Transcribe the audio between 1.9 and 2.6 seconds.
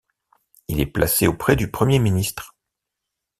ministre.